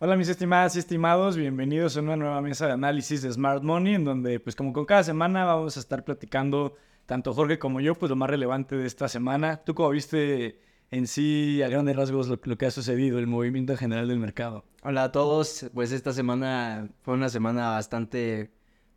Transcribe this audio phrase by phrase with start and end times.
[0.00, 3.96] Hola mis estimadas y estimados, bienvenidos a una nueva mesa de análisis de Smart Money,
[3.96, 7.96] en donde pues como con cada semana vamos a estar platicando, tanto Jorge como yo,
[7.96, 9.56] pues lo más relevante de esta semana.
[9.56, 10.60] ¿Tú cómo viste
[10.92, 14.64] en sí, a grandes rasgos, lo, que ha sucedido, el movimiento general del mercado?
[14.84, 18.52] Hola a todos, pues esta semana fue una semana bastante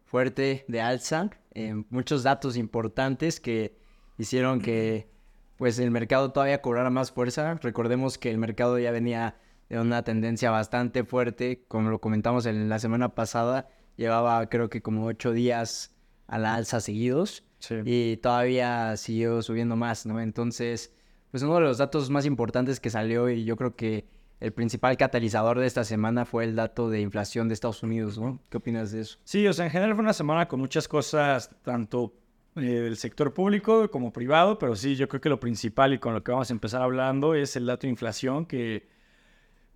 [0.06, 3.76] fuerte de alza, eh, muchos datos importantes que
[4.20, 5.10] hicieron que
[5.58, 7.56] pues el mercado todavía cobrara más fuerza.
[7.56, 9.36] Recordemos que el mercado ya venía
[9.80, 15.06] una tendencia bastante fuerte, como lo comentamos en la semana pasada, llevaba creo que como
[15.06, 15.96] ocho días
[16.28, 17.44] a la alza seguidos
[17.86, 20.20] y todavía siguió subiendo más, ¿no?
[20.20, 20.94] Entonces,
[21.30, 24.06] pues uno de los datos más importantes que salió y yo creo que
[24.40, 28.40] el principal catalizador de esta semana fue el dato de inflación de Estados Unidos, ¿no?
[28.50, 29.20] ¿Qué opinas de eso?
[29.24, 32.16] Sí, o sea, en general fue una semana con muchas cosas, tanto
[32.56, 36.16] eh, del sector público como privado, pero sí, yo creo que lo principal y con
[36.16, 38.90] lo que vamos a empezar hablando es el dato de inflación que,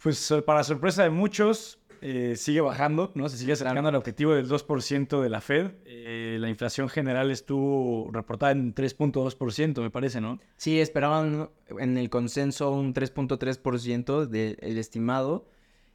[0.02, 3.30] pues para sorpresa de muchos, eh, sigue bajando, ¿no?
[3.30, 5.72] Se sigue acercando al objetivo del 2% de la Fed.
[5.86, 10.39] Eh, la inflación general estuvo reportada en 3.2%, me parece, ¿no?
[10.58, 15.47] Sí, esperaban en el consenso un 3.3% del estimado.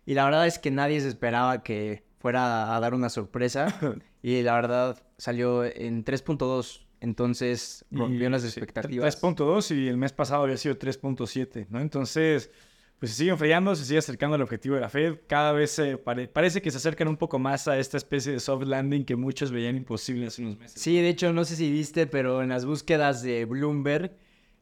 [0.04, 3.68] Y la verdad es que nadie se esperaba que fuera a dar una sorpresa.
[4.22, 6.86] y la verdad salió en 3.2.
[7.02, 9.22] Entonces rompió las expectativas.
[9.22, 11.80] 3.2 y el mes pasado había sido 3.7, ¿no?
[11.80, 12.50] Entonces
[13.00, 15.20] pues se sigue enfriando, se sigue acercando al objetivo de la Fed.
[15.26, 15.80] Cada vez
[16.34, 19.50] parece que se acercan un poco más a esta especie de soft landing que muchos
[19.50, 20.78] veían imposible hace unos meses.
[20.78, 24.12] Sí, de hecho, no sé si viste, pero en las búsquedas de Bloomberg,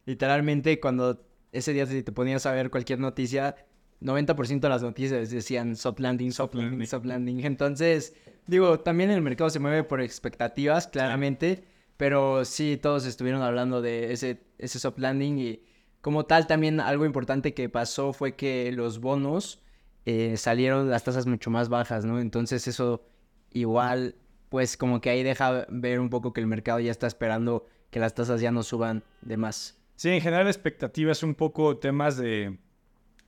[0.07, 3.57] literalmente cuando ese día te ponías a ver cualquier noticia,
[4.01, 7.45] 90% de las noticias decían soft landing, soft landing, soft landing.
[7.45, 8.15] Entonces,
[8.47, 11.65] digo, también el mercado se mueve por expectativas, claramente,
[11.97, 15.63] pero sí, todos estuvieron hablando de ese, ese soft landing y
[16.09, 19.61] como tal, también algo importante que pasó fue que los bonos
[20.07, 22.19] eh, salieron las tasas mucho más bajas, ¿no?
[22.19, 23.05] Entonces eso
[23.53, 24.15] igual,
[24.49, 28.01] pues como que ahí deja ver un poco que el mercado ya está esperando que
[28.01, 29.79] las tasas ya no suban de más.
[29.97, 32.57] Sí, en general expectativas un poco temas de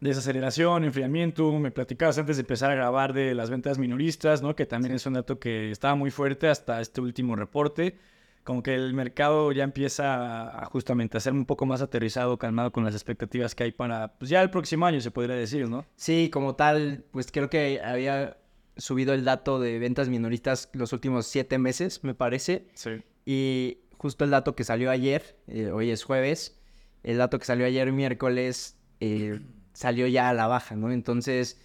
[0.01, 1.53] desaceleración, enfriamiento.
[1.59, 4.57] Me platicabas antes de empezar a grabar de las ventas minoristas, ¿no?
[4.57, 7.99] Que también es un dato que estaba muy fuerte hasta este último reporte
[8.45, 12.73] como que el mercado ya empieza a, justamente a ser un poco más aterrizado, calmado
[12.73, 15.85] con las expectativas que hay para, pues ya el próximo año se podría decir, ¿no?
[15.97, 18.39] Sí, como tal, pues creo que había
[18.77, 22.67] subido el dato de ventas minoristas los últimos siete meses, me parece.
[22.75, 23.03] Sí.
[23.27, 26.59] Y justo el dato que salió ayer, eh, hoy es jueves,
[27.03, 29.41] el dato que salió ayer miércoles eh,
[29.73, 30.91] salió ya a la baja, ¿no?
[30.91, 31.61] Entonces,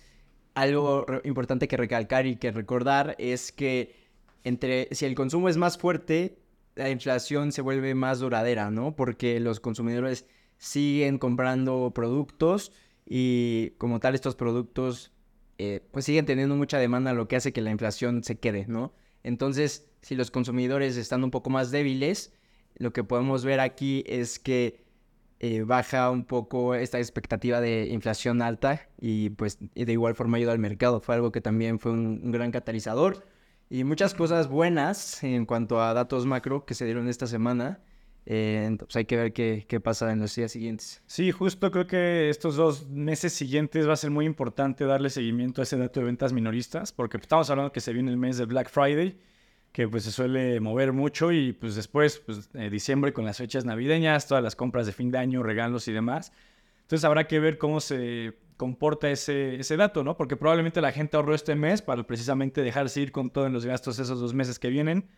[0.54, 4.06] algo importante que recalcar y que recordar es que
[4.44, 6.38] entre si el consumo es más fuerte,
[6.76, 8.96] la inflación se vuelve más duradera, ¿no?
[8.96, 10.28] Porque los consumidores
[10.58, 12.72] siguen comprando productos
[13.06, 15.12] y como tal estos productos
[15.58, 18.94] eh, pues siguen teniendo mucha demanda, lo que hace que la inflación se quede, ¿no?
[19.24, 22.34] Entonces, si los consumidores están un poco más débiles,
[22.78, 24.84] lo que podemos ver aquí es que
[25.40, 30.52] eh, baja un poco esta expectativa de inflación alta y pues de igual forma ayuda
[30.52, 31.00] al mercado.
[31.00, 33.26] Fue algo que también fue un gran catalizador
[33.70, 37.80] y muchas cosas buenas en cuanto a datos macro que se dieron esta semana.
[38.28, 41.04] Eh, entonces hay que ver qué, qué, pasa en los días siguientes.
[41.06, 45.62] Sí, justo creo que estos dos meses siguientes va a ser muy importante darle seguimiento
[45.62, 48.46] a ese dato de ventas minoristas, porque estamos hablando que se viene el mes de
[48.46, 49.20] Black Friday,
[49.72, 53.64] que pues se suele mover mucho y pues después, pues eh, diciembre con las fechas
[53.64, 56.32] navideñas, todas las compras de fin de año, regalos y demás.
[56.86, 60.16] Entonces habrá que ver cómo se comporta ese, ese dato, ¿no?
[60.18, 63.98] Porque probablemente la gente ahorró este mes para precisamente dejarse ir con todos los gastos
[63.98, 65.10] esos dos meses que vienen,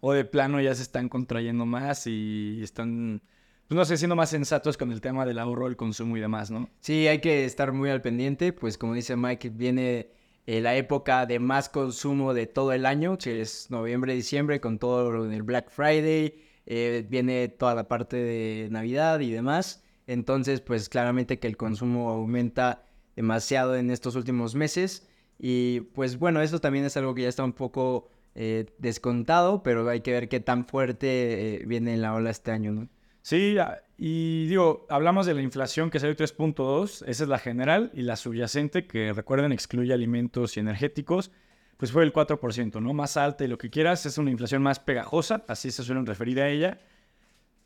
[0.00, 3.20] o de plano ya se están contrayendo más y están,
[3.66, 6.52] pues no sé, siendo más sensatos con el tema del ahorro, el consumo y demás,
[6.52, 6.70] ¿no?
[6.78, 10.12] Sí, hay que estar muy al pendiente, pues como dice Mike, viene
[10.46, 14.78] eh, la época de más consumo de todo el año, que es noviembre, diciembre, con
[14.78, 19.82] todo el Black Friday, eh, viene toda la parte de Navidad y demás.
[20.08, 22.82] Entonces, pues claramente que el consumo aumenta
[23.14, 25.06] demasiado en estos últimos meses.
[25.38, 29.88] Y pues bueno, eso también es algo que ya está un poco eh, descontado, pero
[29.88, 32.88] hay que ver qué tan fuerte eh, viene la ola este año, ¿no?
[33.20, 33.56] Sí,
[33.98, 38.16] y digo, hablamos de la inflación que salió 3.2, esa es la general, y la
[38.16, 41.30] subyacente, que recuerden excluye alimentos y energéticos,
[41.76, 42.94] pues fue el 4%, ¿no?
[42.94, 46.40] Más alta y lo que quieras, es una inflación más pegajosa, así se suelen referir
[46.40, 46.78] a ella.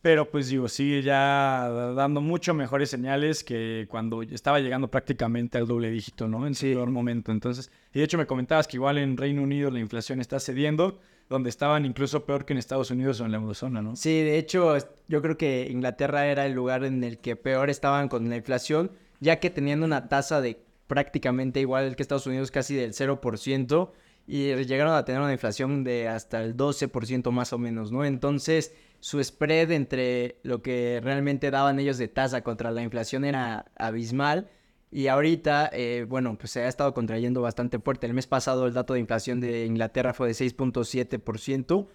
[0.02, 5.68] Pero pues digo, sigue ya dando mucho mejores señales que cuando estaba llegando prácticamente al
[5.68, 6.44] doble dígito, ¿no?
[6.44, 7.30] En su peor momento.
[7.30, 10.98] Entonces, y de hecho me comentabas que igual en Reino Unido la inflación está cediendo,
[11.28, 13.94] donde estaban incluso peor que en Estados Unidos o en la eurozona, ¿no?
[13.94, 14.76] Sí, de hecho,
[15.06, 18.90] yo creo que Inglaterra era el lugar en el que peor estaban con la inflación,
[19.20, 23.90] ya que teniendo una tasa de prácticamente igual que Estados Unidos, casi del 0%,
[24.26, 28.04] y llegaron a tener una inflación de hasta el 12% más o menos, ¿no?
[28.04, 33.64] Entonces, su spread entre lo que realmente daban ellos de tasa contra la inflación era
[33.74, 34.48] abismal.
[34.92, 38.06] Y ahorita, eh, bueno, pues se ha estado contrayendo bastante fuerte.
[38.06, 41.88] El mes pasado el dato de inflación de Inglaterra fue de 6.7%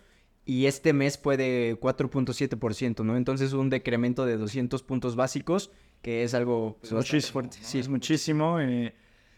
[0.44, 3.16] y este mes fue de 4.7%, ¿no?
[3.16, 5.72] Entonces un decremento de 200 puntos básicos,
[6.02, 7.32] que es algo pues, muchísimo.
[7.32, 7.58] Fuerte.
[7.62, 8.60] Sí, es muchísimo.
[8.60, 8.94] Eh,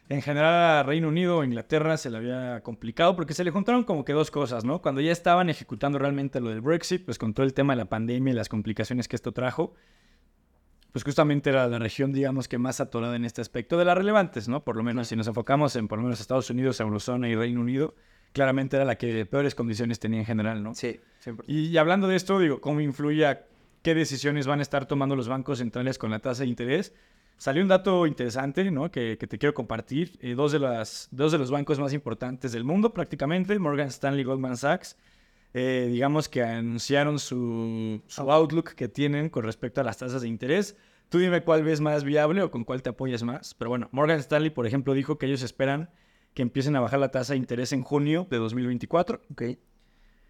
[0.10, 3.84] en general a Reino Unido o Inglaterra se le había complicado porque se le juntaron
[3.84, 4.82] como que dos cosas, ¿no?
[4.82, 7.86] Cuando ya estaban ejecutando realmente lo del Brexit, pues con todo el tema de la
[7.86, 9.76] pandemia y las complicaciones que esto trajo,
[10.92, 14.50] pues justamente era la región, digamos, que más atorada en este aspecto de las relevantes,
[14.50, 14.64] ¿no?
[14.64, 17.62] Por lo menos si nos enfocamos en por lo menos Estados Unidos, Eurozona y Reino
[17.62, 17.94] Unido,
[18.34, 20.74] claramente era la que peores condiciones tenía en general, ¿no?
[20.74, 21.46] Sí, siempre.
[21.48, 23.46] Y, hablando de esto, digo, ¿cómo influye a
[23.84, 26.96] qué decisiones van a estar tomando los bancos centrales con la tasa de interés?
[27.40, 28.92] Salió un dato interesante, ¿no?
[28.92, 30.20] Que, te quiero compartir.
[30.22, 34.22] Eh, dos, de las, dos de los bancos más importantes del mundo, prácticamente, Morgan Stanley
[34.22, 34.98] y Goldman Sachs,
[35.54, 40.28] eh, digamos que anunciaron su, su outlook que tienen con respecto a las tasas de
[40.28, 40.76] interés.
[41.08, 43.54] Tú dime cuál ves más viable o con cuál te apoyas más.
[43.54, 45.90] Pero bueno, Morgan Stanley, por ejemplo, dijo que ellos esperan
[46.34, 49.22] que empiecen a bajar la tasa de interés en junio de 2024.
[49.32, 49.44] Ok.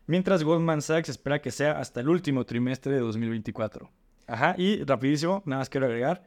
[0.05, 3.89] Mientras Goldman Sachs espera que sea hasta el último trimestre de 2024.
[4.27, 6.23] Ajá, y rapidísimo, nada más quiero agregar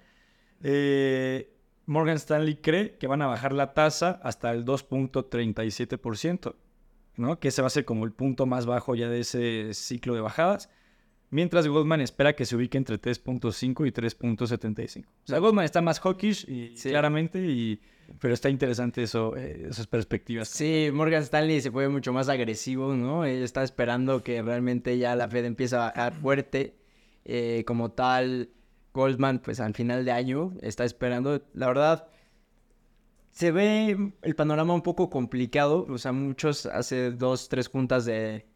[0.62, 1.52] eh,
[1.86, 6.54] Morgan Stanley cree que van a bajar la tasa hasta el 2.37%,
[7.16, 7.38] ¿no?
[7.38, 10.20] Que ese va a ser como el punto más bajo ya de ese ciclo de
[10.20, 10.70] bajadas.
[11.30, 15.06] Mientras Goldman espera que se ubique entre 3.5 y 3.75.
[15.06, 17.80] O sea, Goldman está más hawkish, y, claramente, y,
[18.20, 20.48] pero está interesante eso, eh, esas perspectivas.
[20.48, 23.24] Sí, Morgan Stanley se fue mucho más agresivo, ¿no?
[23.24, 26.76] Él está esperando que realmente ya la Fed empiece a bajar fuerte.
[27.24, 28.50] Eh, como tal,
[28.92, 31.42] Goldman, pues al final de año, está esperando.
[31.54, 32.08] La verdad,
[33.30, 35.86] se ve el panorama un poco complicado.
[35.88, 38.46] O sea, muchos hace dos, tres juntas de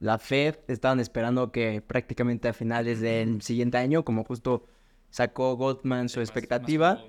[0.00, 4.66] la Fed estaban esperando que prácticamente a finales del siguiente año, como justo
[5.10, 7.02] sacó Goldman su expectativa.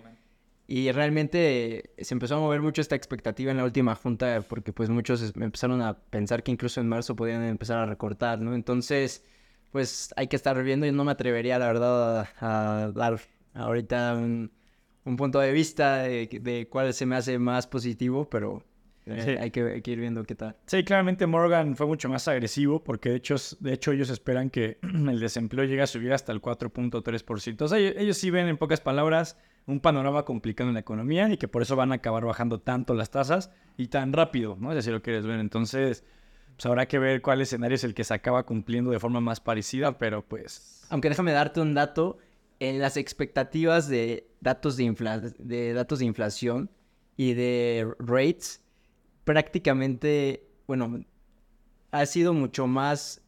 [0.68, 4.90] Y realmente se empezó a mover mucho esta expectativa en la última junta porque pues
[4.90, 8.56] muchos empezaron a pensar que incluso en marzo podían empezar a recortar, ¿no?
[8.56, 9.24] Entonces
[9.76, 10.86] pues hay que estar viendo.
[10.86, 13.20] y no me atrevería, la verdad, a, dar
[13.54, 14.50] ahorita un,
[15.18, 18.64] punto de vista de, cuál se me hace más positivo, pero
[19.06, 20.56] eh, hay, que, ir viendo qué tal.
[20.66, 24.78] Sí, claramente Morgan fue mucho más agresivo porque de hecho, de hecho ellos esperan que
[24.82, 27.62] el desempleo llegue a subir hasta el 4.3%.
[27.62, 31.36] O sea, ellos sí ven en pocas palabras un panorama complicado en la economía y
[31.36, 34.72] que por eso van a acabar bajando tanto las tasas y tan rápido, ¿no?
[34.72, 35.42] Es si lo quieres ver.
[35.42, 36.06] Entonces,
[36.56, 39.40] pues habrá que ver cuál escenario es el que se acaba cumpliendo de forma más
[39.40, 40.86] parecida, pero pues...
[40.90, 42.18] Aunque déjame darte un dato,
[42.60, 46.70] en las expectativas de datos de, de, datos de inflación
[47.18, 48.62] y de rates,
[49.24, 51.04] prácticamente, bueno,
[51.92, 53.22] ha sido mucho más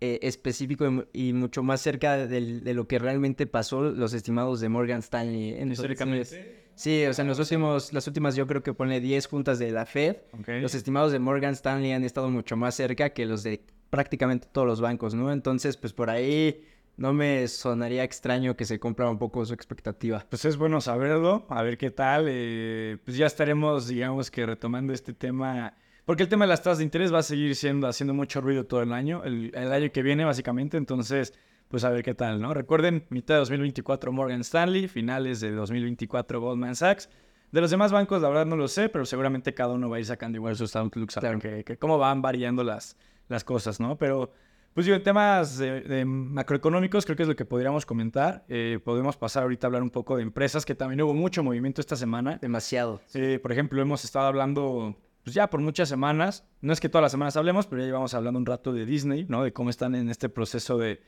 [0.00, 2.40] eh, específico y, mucho más cerca de,
[2.74, 5.54] lo que realmente pasó los estimados de Morgan Stanley.
[5.58, 6.36] Entonces,
[6.76, 9.72] Sí, o sea, en los últimos, las últimas yo creo que pone 10 juntas de
[9.72, 10.18] la Fed.
[10.60, 14.66] Los estimados de Morgan Stanley han estado mucho más cerca que los de prácticamente todos
[14.66, 15.32] los bancos, ¿no?
[15.32, 16.62] Entonces, pues por ahí
[16.98, 20.24] no me sonaría extraño que se cumpla un poco su expectativa.
[20.28, 22.26] Pues es bueno saberlo, a ver qué tal.
[22.28, 25.72] Eh, pues ya estaremos, digamos que retomando este tema.
[26.04, 28.64] Porque el tema de las tasas de interés va a seguir siendo haciendo mucho ruido
[28.64, 30.76] todo el año, el, el año que viene básicamente.
[30.76, 31.32] Entonces,
[31.68, 32.54] pues a ver qué tal, ¿no?
[32.54, 37.08] Recuerden, mitad de 2024 Morgan Stanley, finales de 2024 Goldman Sachs.
[37.52, 39.98] De los demás bancos, la verdad no lo sé, pero seguramente cada uno va a
[40.00, 41.38] ir sacando igual sus outlooks, claro.
[41.38, 42.96] que, que, cómo van variando las,
[43.28, 43.96] las cosas, ¿no?
[43.96, 44.32] Pero,
[44.74, 48.44] pues digo, en temas de, macroeconómicos creo que es lo que podríamos comentar.
[48.48, 51.80] Eh, podemos pasar ahorita a hablar un poco de empresas, que también hubo mucho movimiento
[51.80, 52.38] esta semana.
[52.40, 53.00] Demasiado.
[53.14, 54.96] Eh, por ejemplo, hemos estado hablando
[55.26, 58.14] pues ya por muchas semanas, no es que todas las semanas hablemos, pero ya llevamos
[58.14, 59.42] hablando un rato de Disney, ¿no?
[59.42, 61.00] De cómo están en este proceso de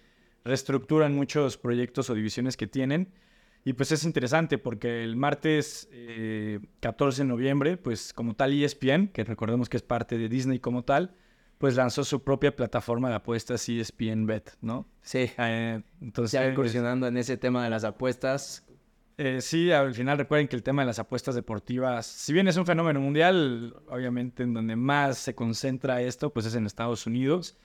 [0.48, 3.12] reestructuran muchos proyectos o divisiones que tienen.
[3.64, 5.88] Y pues es interesante porque el martes
[6.80, 10.58] 14 eh, de noviembre, pues como tal ESPN, que recordemos que es parte de Disney
[10.58, 11.14] como tal,
[11.58, 14.86] pues lanzó su propia plataforma de apuestas ESPN Bet, ¿no?
[15.02, 15.30] Sí.
[15.36, 18.64] Eh, entonces, ya incursionando en ese tema de las apuestas.
[19.18, 22.56] Eh, sí, al final recuerden que el tema de las apuestas deportivas, si bien es
[22.56, 27.58] un fenómeno mundial, obviamente en donde más se concentra esto, pues es en Estados Unidos.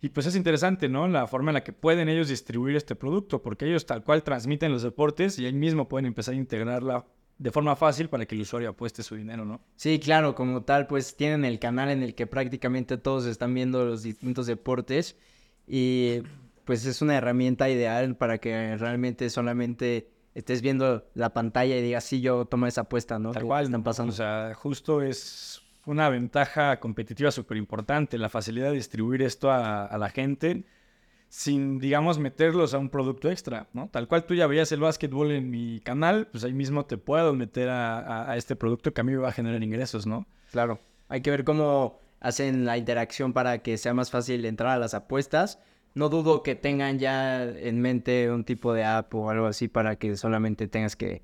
[0.00, 1.08] Y pues es interesante, ¿no?
[1.08, 4.70] La forma en la que pueden ellos distribuir este producto, porque ellos tal cual transmiten
[4.70, 7.04] los deportes y ahí mismo pueden empezar a integrarla
[7.38, 9.60] de forma fácil para que el usuario apueste su dinero, ¿no?
[9.76, 13.84] Sí, claro, como tal, pues tienen el canal en el que prácticamente todos están viendo
[13.84, 15.16] los distintos deportes
[15.66, 16.22] y
[16.64, 22.04] pues es una herramienta ideal para que realmente solamente estés viendo la pantalla y digas,
[22.04, 23.32] sí, yo tomo esa apuesta, ¿no?
[23.32, 23.64] Tal cual.
[23.64, 24.12] Están pasando.
[24.12, 29.96] O sea, justo es una ventaja competitiva súper importante, la facilidad de distribuir esto a,
[29.98, 30.64] la gente
[31.28, 33.88] sin, digamos, meterlos a un producto extra, ¿no?
[33.88, 37.34] Tal cual tú ya veías el básquetbol en mi canal, pues ahí mismo te puedo
[37.34, 40.26] meter a este producto que a mí me va a generar ingresos, ¿no?
[40.50, 40.78] Claro.
[41.08, 44.94] Hay que ver cómo hacen la interacción para que sea más fácil entrar a las
[44.94, 45.58] apuestas.
[45.94, 49.96] No dudo que tengan ya en mente un tipo de app o algo así para
[49.96, 51.22] que solamente tengas que,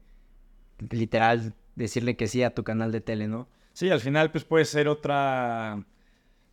[0.91, 3.49] literal, decirle que sí a tu canal de tele, ¿no?
[3.75, 5.85] Sí, al final pues puede ser otra,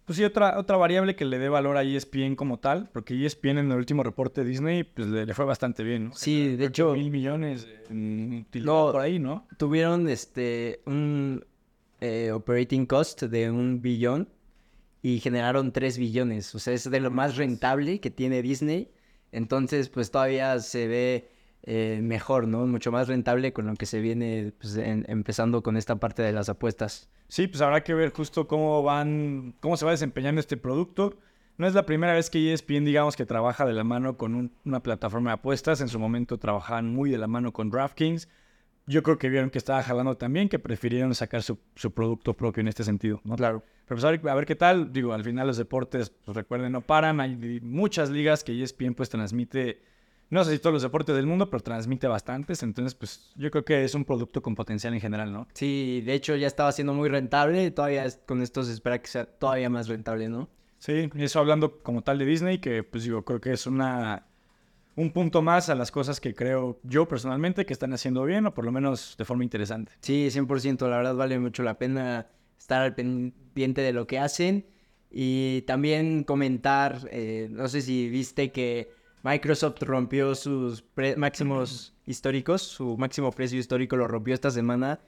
[0.05, 3.59] pues sí, otra, otra variable que le dé valor a ESPN como tal, porque ESPN
[3.59, 6.13] en el último reporte de Disney pues le, le fue bastante bien, ¿no?
[6.15, 8.91] Sí, de hecho, Mil millones en No.
[8.91, 9.47] por ahí, ¿no?
[9.57, 11.45] tuvieron este un
[12.01, 14.27] eh, operating cost de un billón
[15.03, 16.53] y generaron 3 billones.
[16.55, 18.91] O sea, es de lo más rentable que tiene Disney.
[19.31, 21.29] Entonces, pues todavía se ve
[21.63, 22.65] eh, mejor, ¿no?
[22.67, 26.31] Mucho más rentable con lo que se viene pues, en- empezando con esta parte de
[26.33, 27.09] las apuestas.
[27.27, 31.17] Sí, pues habrá que ver justo cómo van, cómo se va desempeñando este producto.
[31.57, 34.51] No es la primera vez que ESPN, digamos, que trabaja de la mano con un-
[34.65, 35.79] una plataforma de apuestas.
[35.81, 38.27] En su momento trabajaban muy de la mano con DraftKings.
[38.87, 42.61] Yo creo que vieron que estaba jalando también, que prefirieron sacar su, su producto propio
[42.61, 43.35] en este sentido, ¿no?
[43.35, 43.63] Claro.
[43.85, 44.91] Pero pues a ver, a ver qué tal.
[44.91, 47.19] Digo, al final los deportes, pues recuerden, no paran.
[47.21, 49.81] Hay muchas ligas que ESPN pues transmite,
[50.31, 52.63] no sé si todos los deportes del mundo, pero transmite bastantes.
[52.63, 55.47] Entonces, pues yo creo que es un producto con potencial en general, ¿no?
[55.53, 57.69] Sí, de hecho ya estaba siendo muy rentable.
[57.71, 60.49] Todavía con esto se espera que sea todavía más rentable, ¿no?
[60.79, 64.25] Sí, eso hablando como tal de Disney, que pues digo, creo que es una
[64.95, 68.53] un punto más a las cosas que creo yo personalmente que están haciendo bien o
[68.53, 69.91] por lo menos de forma interesante.
[70.01, 74.65] Sí, 100%, la verdad vale mucho la pena estar al pendiente de lo que hacen
[75.09, 80.83] y también comentar, eh, no sé si viste que Microsoft rompió sus
[81.17, 84.99] máximos históricos, su máximo precio histórico lo rompió esta semana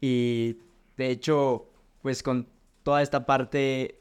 [0.00, 0.58] y
[0.96, 1.70] de hecho,
[2.02, 2.48] pues con
[2.82, 4.00] toda esta parte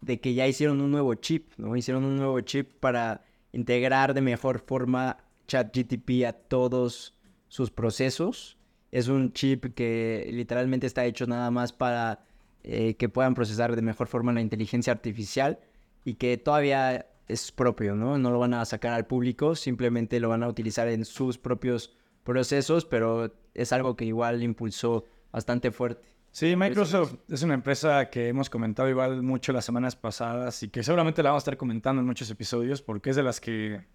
[0.00, 1.76] de que ya hicieron un nuevo chip, ¿no?
[1.76, 7.14] Hicieron un nuevo chip para integrar de mejor forma ChatGTP a todos
[7.48, 8.58] sus procesos.
[8.92, 12.24] Es un chip que literalmente está hecho nada más para
[12.62, 15.58] eh, que puedan procesar de mejor forma la inteligencia artificial
[16.04, 18.18] y que todavía es propio, ¿no?
[18.18, 21.96] No lo van a sacar al público, simplemente lo van a utilizar en sus propios
[22.24, 26.02] procesos, pero es algo que igual impulsó bastante fuerte.
[26.30, 30.82] Sí, Microsoft es una empresa que hemos comentado igual mucho las semanas pasadas y que
[30.82, 33.86] seguramente la vamos a estar comentando en muchos episodios porque es de las que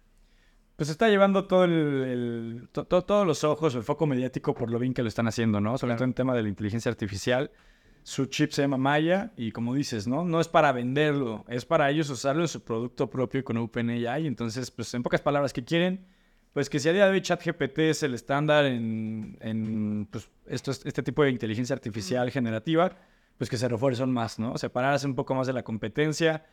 [0.74, 4.70] pues está llevando todo el, el- to- to- todos los ojos, el foco mediático por
[4.70, 5.78] lo bien que lo están haciendo, ¿no?
[5.78, 7.52] Sobre todo en tema de la inteligencia artificial.
[8.04, 10.24] Su chip se llama Maya y como dices, ¿no?
[10.24, 14.26] No es para venderlo, es para ellos usarlo en su producto propio con OpenAI.
[14.26, 16.04] Entonces, pues en pocas palabras, ¿qué quieren?
[16.52, 20.70] Pues que si a día de hoy ChatGPT es el estándar en, en, pues, esto,
[20.70, 22.96] este tipo de inteligencia artificial generativa,
[23.38, 24.58] pues que se refuercen más, ¿no?
[24.58, 26.44] Separarse un poco más de la competencia.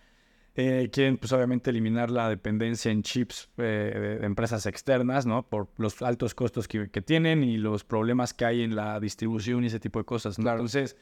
[0.56, 5.48] Eh, quieren, pues obviamente, eliminar la dependencia en chips eh, de empresas externas, ¿no?
[5.48, 9.64] Por los altos costos que, que tienen y los problemas que hay en la distribución
[9.64, 10.44] y ese tipo de cosas, ¿no?
[10.44, 10.60] Claro.
[10.60, 10.96] Entonces,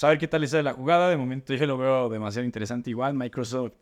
[0.00, 1.10] pues a ver qué tal es la jugada.
[1.10, 3.12] De momento yo lo veo demasiado interesante igual.
[3.12, 3.72] Microsoft,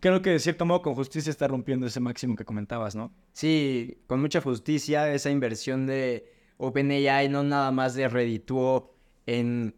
[0.00, 3.12] creo que de cierto modo con justicia está rompiendo ese máximo que comentabas, ¿no?
[3.32, 9.76] Sí, con mucha justicia, esa inversión de OpenAI no nada más de redituó en,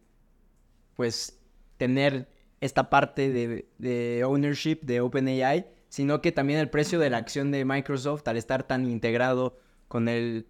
[0.96, 1.38] pues,
[1.76, 2.30] tener
[2.62, 7.50] esta parte de, de ownership de OpenAI, sino que también el precio de la acción
[7.50, 10.46] de Microsoft al estar tan integrado con el,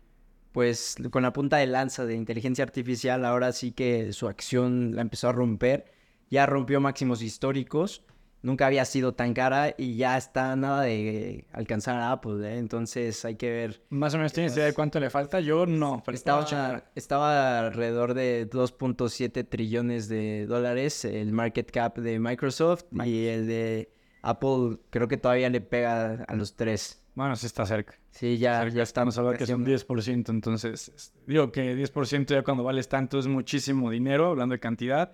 [0.53, 5.03] pues, con la punta de lanza de inteligencia artificial, ahora sí que su acción la
[5.03, 5.87] empezó a romper,
[6.31, 8.03] ya rompió máximos históricos
[8.43, 12.59] nunca había sido tan cara y ya está nada de alcanzar a Apple, ¿eh?
[12.59, 13.83] Entonces hay que ver.
[13.91, 15.41] Más o menos tienes idea de cuánto le falta.
[15.41, 16.03] Yo no.
[16.05, 16.91] pero Estaba, vamos a checar.
[16.95, 23.93] estaba alrededor de 2.7 trillones de dólares el market cap de Microsoft y el de
[24.23, 27.03] Apple creo que todavía le pega a los tres.
[27.19, 27.95] Bueno, sí está cerca.
[28.13, 32.43] Sí, ya, ya Estamos hablando que es un 10%, entonces es- digo que 10% ya
[32.45, 35.13] cuando vales tanto es muchísimo dinero, hablando de cantidad,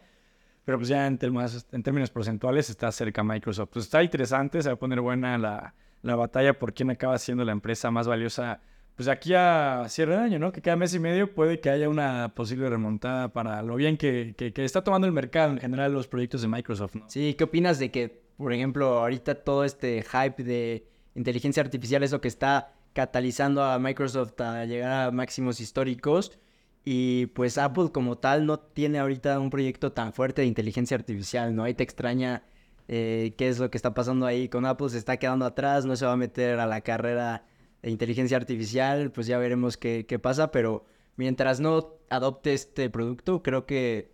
[0.66, 3.70] pero pues ya en, términos- en términos porcentuales está cerca Microsoft.
[3.73, 7.42] Pues está interesante, se va a poner buena la, la batalla por quién acaba siendo
[7.42, 8.61] la empresa más valiosa.
[8.96, 10.52] Pues aquí a cierre de año, ¿no?
[10.52, 14.34] Que cada mes y medio puede que haya una posible remontada para lo bien que,
[14.37, 17.08] que- que está tomando el mercado en general los proyectos de Microsoft, ¿no?
[17.08, 22.12] Sí, ¿qué opinas de que, por ejemplo, ahorita todo este hype de inteligencia artificial es
[22.12, 26.38] lo que está catalizando a Microsoft a llegar a máximos históricos?
[26.85, 31.54] Y pues Apple como tal no tiene ahorita un proyecto tan fuerte de inteligencia artificial,
[31.54, 31.64] ¿no?
[31.64, 32.42] Ahí te extraña
[32.88, 35.97] eh, qué es lo que está pasando ahí con Apple, se está quedando atrás, no
[35.97, 37.47] se va a meter a la carrera
[37.83, 40.85] de inteligencia artificial, pues ya veremos qué, qué pasa, pero
[41.16, 44.12] mientras no adopte este producto, creo que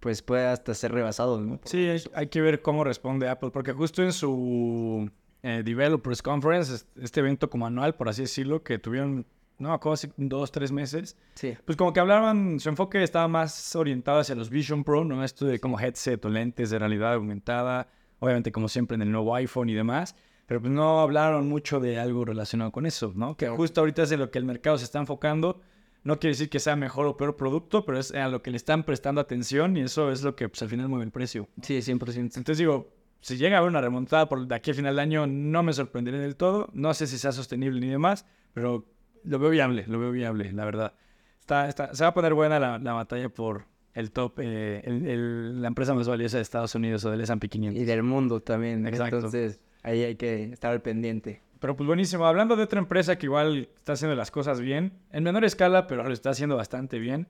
[0.00, 1.60] pues puede hasta ser rebasado, ¿no?
[1.64, 5.10] Sí, hay, hay que ver cómo responde Apple, porque justo en su
[5.42, 9.26] eh, Developers Conference, es- este evento como anual, por así decirlo, que tuvieron,
[9.58, 11.54] no acuerdo si dos, tres meses, Sí.
[11.64, 15.24] pues como que hablaban, su enfoque estaba más orientado hacia los Vision Pro, ¿no?
[15.24, 19.34] Esto de como headset o lentes de realidad aumentada, obviamente como siempre en el nuevo
[19.34, 20.14] iPhone y demás,
[20.46, 23.36] pero pues no hablaron mucho de algo relacionado con eso, ¿no?
[23.36, 25.60] Que justo ahorita es en lo que el mercado se está enfocando.
[26.02, 28.56] No quiere decir que sea mejor o peor producto, pero es a lo que le
[28.56, 31.46] están prestando atención y eso es lo que pues, al final mueve el precio.
[31.62, 32.38] Sí, 100%.
[32.38, 32.88] Entonces digo,
[33.20, 35.72] si llega a haber una remontada por de aquí a final de año, no me
[35.72, 36.68] sorprenderé del todo.
[36.72, 38.84] No sé si sea sostenible ni demás, pero
[39.24, 40.94] lo veo viable, lo veo viable, la verdad.
[41.40, 45.06] Está, está, se va a poner buena la, la batalla por el top, eh, el-
[45.06, 47.82] el- la empresa más valiosa de Estados Unidos o del S&P 500.
[47.82, 48.86] Y del mundo también.
[48.86, 49.16] Exacto.
[49.16, 51.42] Entonces, ahí hay que estar al pendiente.
[51.58, 52.24] Pero pues buenísimo.
[52.24, 56.04] Hablando de otra empresa que igual está haciendo las cosas bien, en menor escala, pero
[56.04, 57.26] lo está haciendo bastante bien.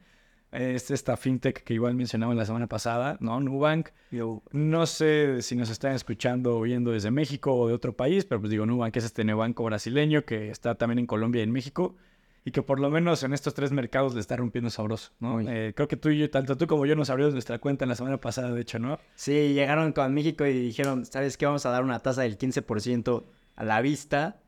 [0.53, 3.41] Es esta fintech que igual mencionamos la semana pasada, ¿no?
[3.41, 3.91] Nubank.
[4.53, 8.41] No sé si nos están escuchando o viendo desde México o de otro país, pero
[8.41, 11.97] pues digo, Nubank es este neobanco brasileño que está también en Colombia y en México
[12.45, 15.41] y que por lo menos en estos tres mercados le está rompiendo sabroso, ¿no?
[15.41, 17.91] Eh, creo que tú y yo, tanto tú como yo nos abrimos nuestra cuenta en
[17.91, 18.99] la semana pasada, de hecho, ¿no?
[19.15, 21.47] Sí, llegaron con México y dijeron, ¿sabes qué?
[21.47, 23.25] Vamos a dar una tasa del 15%
[23.57, 24.41] a la vista.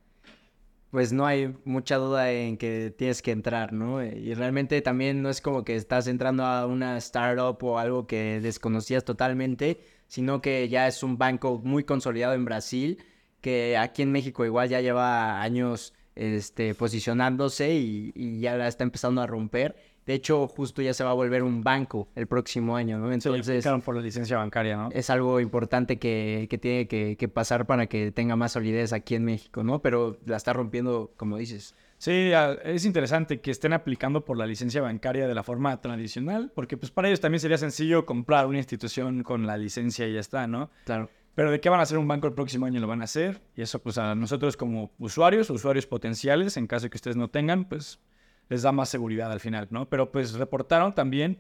[0.93, 4.05] Pues no hay mucha duda en que tienes que entrar, ¿no?
[4.05, 8.41] Y realmente también no es como que estás entrando a una startup o algo que
[8.43, 13.03] desconocías totalmente, sino que ya es un banco muy consolidado en Brasil,
[13.41, 18.85] que aquí en México igual ya lleva años este, posicionándose y, y ya la está
[18.85, 19.77] empezando a romper.
[20.07, 23.13] De hecho, justo ya se va a volver un banco el próximo año, ¿no?
[23.13, 24.89] Entonces, Entonces, por la licencia bancaria, ¿no?
[24.93, 29.15] es algo importante que, que tiene que, que pasar para que tenga más solidez aquí
[29.15, 29.81] en México, ¿no?
[29.81, 31.75] Pero la está rompiendo, como dices.
[31.99, 32.33] Sí,
[32.65, 36.91] es interesante que estén aplicando por la licencia bancaria de la forma tradicional, porque pues
[36.91, 40.69] para ellos también sería sencillo comprar una institución con la licencia y ya está, ¿no?
[40.85, 41.09] Claro.
[41.37, 43.41] Pero de qué van a hacer un banco el próximo año lo van a hacer,
[43.55, 47.31] y eso pues a nosotros como usuarios, usuarios potenciales, en caso de que ustedes no
[47.31, 48.01] tengan, pues
[48.48, 49.88] les da más seguridad al final, ¿no?
[49.88, 51.38] Pero pues reportaron también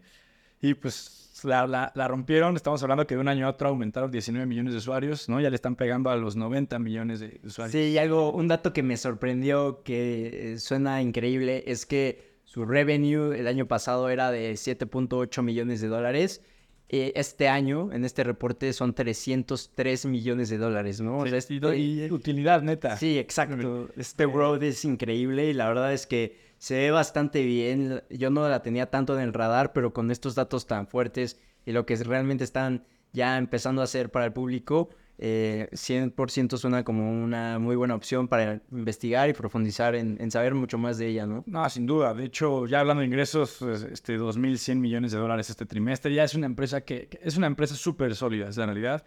[0.60, 4.10] y pues la, la- la rompieron, estamos hablando que de un año a otro aumentaron
[4.10, 5.40] 19 millones de usuarios, ¿no?
[5.40, 7.72] Ya le están pegando a los 90 millones de usuarios.
[7.72, 12.64] Sí, y algo, un dato que me sorprendió, que eh, suena increíble, es que su
[12.64, 16.42] revenue el año pasado era de 7.8 millones de dólares.
[16.88, 21.18] Eh, Este año, en este reporte, son 303 millones de dólares, ¿no?
[21.18, 22.96] O sea, Y, este- y utilidad neta.
[22.98, 23.88] Sí, exacto.
[23.96, 28.04] Este growth es increíble y la verdad es que se ve bastante bien.
[28.08, 31.72] Yo no la tenía tanto en el radar, pero con estos datos tan fuertes y
[31.72, 37.10] lo que realmente están ya empezando a hacer para el público, eh, 100% suena como
[37.24, 41.26] una muy buena opción para investigar y profundizar en, en saber mucho más de ella,
[41.26, 41.42] ¿no?
[41.46, 42.14] No, sin duda.
[42.14, 46.34] De hecho, ya hablando de ingresos, este 2.100 millones de dólares este trimestre, ya es
[46.36, 49.04] una empresa que, que es una empresa súper sólida, es la realidad.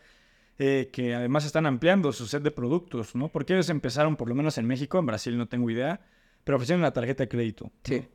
[0.58, 3.30] eh, que además están ampliando su set de productos, ¿no?
[3.30, 6.02] Porque ellos empezaron, por lo menos en México, en Brasil no tengo idea,
[6.46, 7.72] pero ofrecieron una tarjeta de crédito.
[7.84, 8.08] Sí.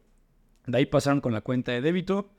[0.66, 2.30] De ahí pasaron con la cuenta de débito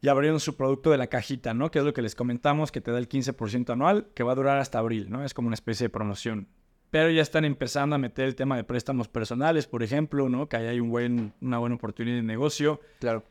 [0.00, 1.70] y abrieron su producto de la cajita, ¿no?
[1.70, 4.36] Que es lo que les comentamos, que te da el 15% anual, que va a
[4.36, 5.24] durar hasta abril, ¿no?
[5.24, 6.48] Es como una especie de promoción.
[6.90, 10.48] Pero ya están empezando a meter el tema de préstamos personales, por ejemplo, ¿no?
[10.48, 12.80] Que ahí hay un buen, una buena oportunidad de negocio.
[13.00, 13.24] Claro.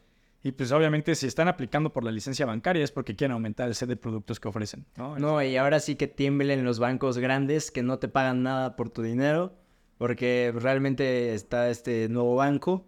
[0.44, 3.74] Y pues obviamente si están aplicando por la licencia bancaria es porque quieren aumentar el
[3.74, 5.18] set de productos que ofrecen, ¿no?
[5.18, 8.90] No, y ahora sí que tiemblen los bancos grandes que no te pagan nada por
[8.92, 9.56] tu dinero,
[9.98, 12.86] porque realmente está este nuevo banco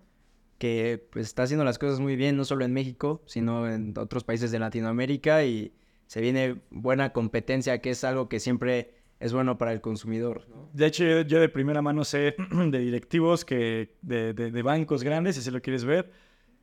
[0.57, 4.23] que pues está haciendo las cosas muy bien, no solo en México, sino en otros
[4.23, 5.71] países de Latinoamérica y
[6.07, 10.69] se viene buena competencia, que es algo que siempre es bueno para el consumidor, ¿no?
[10.73, 15.03] De hecho, yo, yo de primera mano sé de directivos que de, de- de bancos
[15.03, 16.11] grandes, si así lo quieres ver,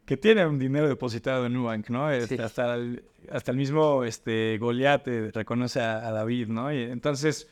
[0.07, 2.11] que tienen dinero depositado en Nubank, ¿no?
[2.11, 2.43] Este, Sí.
[2.43, 6.73] hasta, el, hasta el mismo este, Goliat eh, reconoce a, a David, ¿no?
[6.73, 7.49] Y entonces,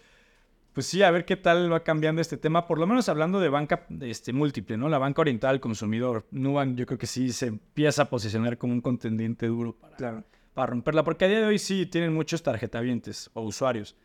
[0.73, 3.49] pues sí, a ver qué tal va cambiando este tema, por lo menos hablando de
[3.49, 4.89] banca este, múltiple, ¿no?
[4.89, 6.27] La banca oriental al consumidor.
[6.31, 10.25] Nubank yo creo que sí se empieza a posicionar como un contendiente duro para, Claro.
[10.55, 13.97] para romperla, porque a día de hoy sí tienen muchos tarjetavientes o usuarios.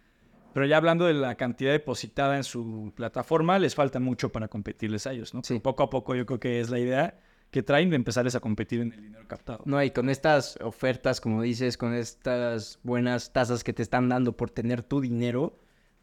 [0.53, 5.05] Pero ya hablando de la cantidad depositada en su plataforma, les falta mucho para competirles
[5.05, 5.41] a ellos, ¿no?
[5.43, 5.59] Sí.
[5.59, 7.19] Poco a poco yo creo que es la idea
[7.51, 9.61] que traen de empezarles a competir en el dinero captado.
[9.65, 14.35] No, y con estas ofertas, como dices, con estas buenas tasas que te están dando
[14.35, 15.57] por tener tu dinero,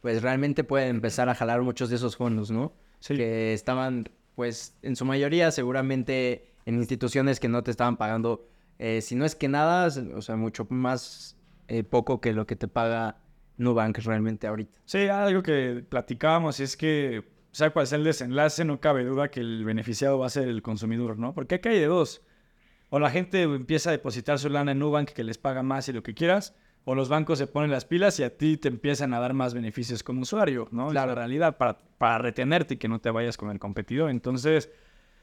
[0.05, 2.75] pues realmente pueden empezar a jalar muchos de esos fondos, ¿no?
[3.01, 3.17] Sí.
[3.17, 8.47] Que estaban, pues, en su mayoría seguramente en instituciones que no te estaban pagando,
[8.79, 11.38] eh, si no es que nada, o sea, mucho más
[11.69, 13.17] eh, poco que lo que te paga
[13.57, 14.79] Nubank realmente ahorita.
[14.85, 19.40] Sí, algo que platicábamos es que sea cuál sea el desenlace, no cabe duda que
[19.40, 21.33] el beneficiado va a ser el consumidor, ¿no?
[21.33, 22.21] Porque acá hay de dos.
[22.90, 25.95] O la gente empieza a depositar su lana en Nubank que les paga más y
[25.95, 29.14] lo que quieras, o los bancos se ponen las pilas y a ti te empiezan
[29.14, 30.88] a dar más beneficios como usuario, ¿no?
[30.88, 31.09] Claro.
[31.11, 34.11] La realidad, para, para retenerte y que no te vayas con el competidor.
[34.11, 34.70] Entonces,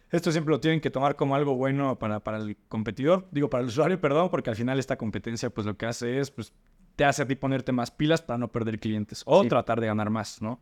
[0.10, 3.62] esto siempre lo tienen que tomar como algo bueno para, para el competidor, digo, para
[3.62, 6.52] el usuario, perdón, porque al final esta competencia, pues lo que hace es, pues,
[6.96, 9.50] te hace a ti ponerte más pilas para no perder clientes o Sí.
[9.50, 10.60] tratar de ganar más, ¿no?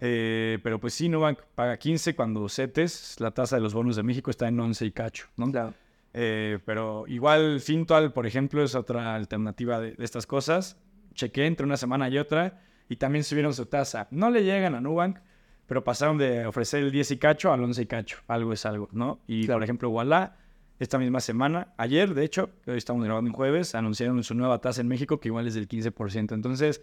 [0.00, 4.02] Eh, pero pues sí, Nubank paga 15 cuando CETES, la tasa de los bonos de
[4.02, 5.50] México está en 11 y cacho, ¿no?
[5.50, 5.74] Claro.
[6.14, 10.76] Eh, pero igual Fintual, por ejemplo, es otra alternativa de, de estas cosas.
[11.14, 14.08] Chequé entre una semana y otra y también subieron su tasa.
[14.10, 15.18] No le llegan a Nubank,
[15.66, 18.18] pero pasaron de ofrecer el 10 y cacho al 11 y cacho.
[18.28, 19.20] Algo es algo, ¿no?
[19.26, 19.58] Y Claro.
[19.60, 20.36] por ejemplo, Walla,
[20.78, 24.80] esta misma semana, ayer, de hecho, hoy estamos grabando en jueves, anunciaron su nueva tasa
[24.80, 26.34] en México que igual es del 15%.
[26.34, 26.82] Entonces,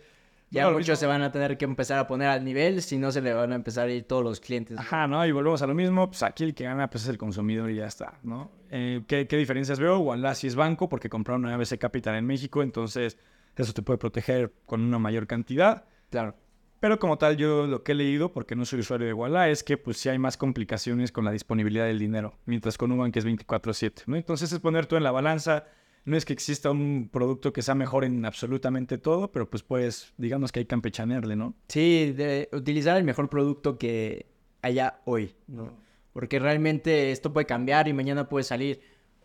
[0.51, 3.11] Ya lo muchos se van a tener que empezar a poner al nivel, si no
[3.11, 4.75] se le van a empezar a ir todos los clientes.
[4.75, 4.81] ¿no?
[4.81, 5.25] Ajá, ¿no?
[5.25, 7.75] Y volvemos a lo mismo, pues aquí el que gana pues es el consumidor y
[7.75, 8.51] ya está, ¿no?
[8.71, 9.99] Eh, ¿qué, qué diferencias veo?
[9.99, 13.17] Walla sí es banco porque compraron una ABC Capital en México, entonces
[13.55, 15.85] eso te puede proteger con una mayor cantidad.
[16.09, 16.35] Claro.
[16.79, 19.63] Pero como tal, yo lo que he leído, porque no soy usuario de Walla, es
[19.63, 23.19] que pues sí hay más complicaciones con la disponibilidad del dinero, mientras con Uban que
[23.19, 24.15] es 24/7, ¿no?
[24.15, 25.65] Entonces es poner todo en la balanza.
[26.05, 30.13] No es que exista un producto que sea mejor en absolutamente todo, pero pues puedes,
[30.17, 31.55] digamos que hay campechanearle, ¿no?
[31.67, 34.25] Sí, de utilizar el mejor producto que
[34.61, 35.73] haya hoy, ¿no?
[36.13, 38.81] Porque realmente esto puede cambiar y mañana puede salir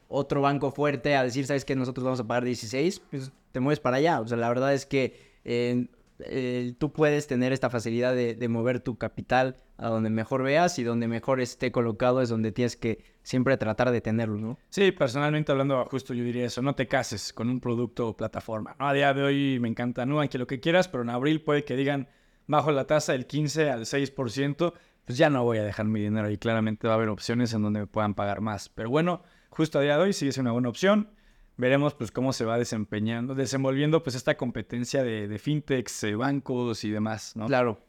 [0.09, 1.75] otro banco fuerte a decir, ¿sabes qué?
[1.75, 4.21] Nosotros vamos a pagar 16, pues te mueves para allá.
[4.21, 5.89] O sea, la verdad es que eh,
[6.21, 10.79] eh, tú puedes tener esta facilidad de, de mover tu capital a donde mejor veas
[10.79, 14.59] y donde mejor esté colocado es donde tienes que siempre tratar de tenerlo, ¿no?
[14.69, 18.77] Sí, personalmente hablando, justo yo diría eso, no te cases con un producto o plataforma.
[18.79, 18.87] ¿no?
[18.87, 21.65] A día de hoy me encanta Nubank, que lo que quieras, pero en abril puede
[21.65, 22.07] que digan
[22.47, 24.75] bajo la tasa del 15 al 6%,
[25.07, 27.63] pues ya no voy a dejar mi dinero y claramente va a haber opciones en
[27.63, 28.69] donde me puedan pagar más.
[28.69, 31.09] Pero bueno, justo a día de hoy sí es una buena opción.
[31.57, 36.85] Veremos pues cómo se va desempeñando, desenvolviendo pues esta competencia de, de fintechs, eh, bancos
[36.85, 37.47] y demás, ¿no?
[37.47, 37.81] Claro.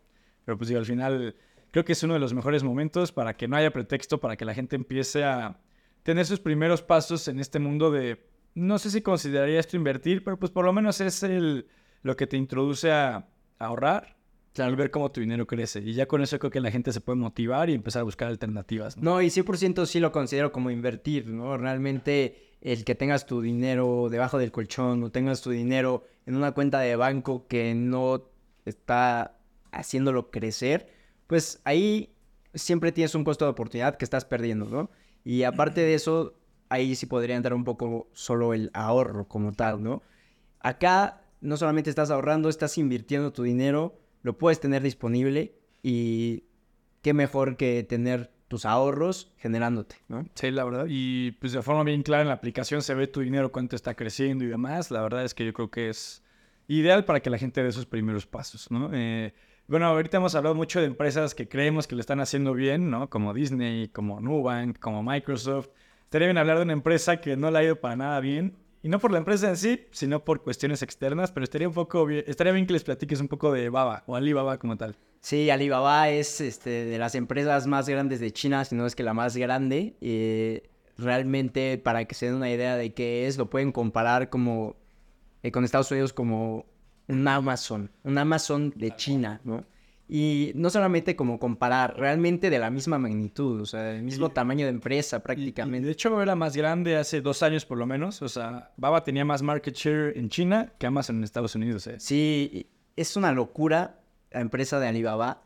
[0.46, 1.36] Pero pues digo, al final
[1.76, 4.46] creo que es uno de los mejores momentos para que no haya pretexto para que
[4.46, 5.60] la gente empiece a
[6.04, 10.40] tener sus primeros pasos en este mundo de, no sé si consideraría esto invertir, pero
[10.40, 11.68] pues por lo menos es el,
[12.02, 13.28] lo que te introduce a,
[13.60, 14.16] ahorrar
[14.56, 15.82] y ver cómo tu dinero crece.
[15.82, 18.30] Y ya con eso creo que la gente se puede motivar y empezar a buscar
[18.30, 18.96] alternativas.
[18.96, 19.16] ¿no?
[19.16, 21.58] No, y 100% sí lo considero como invertir, ¿no?
[21.58, 26.54] Realmente el que tengas tu dinero debajo del colchón o tengas tu dinero en una
[26.54, 28.30] cuenta de banco que no
[28.64, 29.40] está
[29.74, 30.95] haciéndolo crecer,
[31.28, 32.16] pues ahí
[32.54, 34.90] siempre tienes un costo de oportunidad que estás perdiendo, ¿no?
[35.24, 36.36] Y aparte de eso,
[36.70, 40.02] ahí sí podría entrar un poco solo el ahorro como tal, ¿no?
[40.60, 46.44] Acá no solamente estás ahorrando, estás invirtiendo tu dinero, lo puedes tener disponible y
[47.02, 50.26] qué mejor que tener tus ahorros generándote, ¿no?
[50.36, 50.86] Sí, la verdad.
[50.88, 53.96] Y pues de forma bien clara en la aplicación se ve tu dinero, cuánto está
[53.96, 54.92] creciendo y demás.
[54.92, 56.24] La verdad es que yo creo que es
[56.68, 58.92] ideal para que la gente dé sus primeros pasos, ¿no?
[58.94, 59.34] Eh,
[59.68, 63.10] bueno, ahorita hemos hablado mucho de empresas que creemos que lo están haciendo bien, ¿no?
[63.10, 65.70] Como Disney, como Nubank, como Microsoft.
[66.04, 68.56] Estaría bien hablar de una empresa que no le ha ido para nada bien.
[68.84, 72.06] Y no por la empresa en sí, sino por cuestiones externas, pero estaría un poco
[72.06, 74.96] bien, estaría bien que les platiques un poco de Baba o Alibaba como tal.
[75.22, 79.02] Sí, Alibaba es este, de las empresas más grandes de China, si no es que
[79.02, 79.96] la más grande.
[80.02, 84.76] Eh, realmente, para que se den una idea de qué es, lo pueden comparar como
[85.42, 86.68] eh, con Estados Unidos como
[87.08, 89.64] un Amazon, un Amazon de China, ¿no?
[90.08, 94.30] Y no solamente como comparar, realmente de la misma magnitud, o sea, del mismo Y-
[94.32, 95.86] tamaño de empresa Y- y prácticamente.
[95.88, 98.22] de hecho era más grande hace dos años por lo menos.
[98.22, 101.88] O sea, Baba tenía más market share en China que Amazon en Estados Unidos.
[101.88, 101.96] ¿eh?
[102.00, 104.00] Sí, es una locura
[104.32, 105.42] la empresa de Alibaba,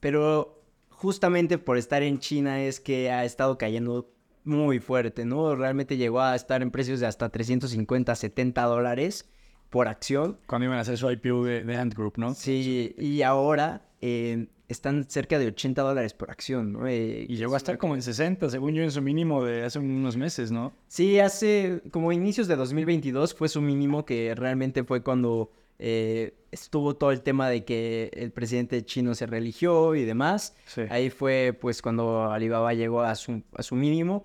[0.00, 4.10] pero justamente por estar en China es que ha estado cayendo
[4.44, 5.54] muy fuerte, ¿no?
[5.56, 9.30] Realmente llegó a estar en precios de hasta 350, 70 dólares
[9.74, 10.38] por acción.
[10.46, 12.32] Cuando iban a hacer su IPO de, de Ant Group, ¿no?
[12.32, 16.86] Sí, y ahora eh, están cerca de 80 dólares por acción, ¿no?
[16.86, 19.80] Eh, Y llegó a estar como en 60, según yo, en su mínimo de hace
[19.80, 20.72] unos meses, ¿no?
[20.86, 26.94] Sí, hace como inicios de 2022 fue su mínimo que realmente fue cuando eh, estuvo
[26.94, 30.54] todo el tema de que el presidente chino se religió y demás.
[30.66, 30.82] Sí.
[30.88, 34.22] Ahí fue pues cuando Alibaba llegó a su, a su mínimo.